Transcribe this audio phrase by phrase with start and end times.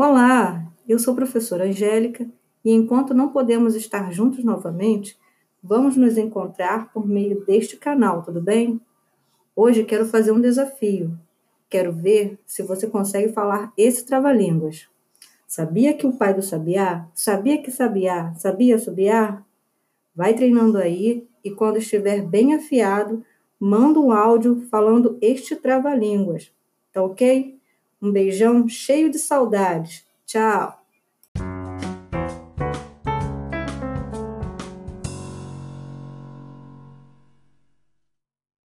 [0.00, 2.24] Olá, eu sou professora Angélica
[2.64, 5.18] e enquanto não podemos estar juntos novamente,
[5.60, 8.80] vamos nos encontrar por meio deste canal, tudo bem?
[9.56, 11.18] Hoje quero fazer um desafio.
[11.68, 14.86] Quero ver se você consegue falar esse trava-línguas.
[15.48, 19.42] Sabia que o pai do sabiá sabia que sabiá sabia sabiá?
[20.14, 23.24] Vai treinando aí e quando estiver bem afiado,
[23.58, 26.52] manda um áudio falando este trava-línguas.
[26.92, 27.57] Tá ok?
[28.00, 30.04] Um beijão cheio de saudades.
[30.26, 30.87] Tchau!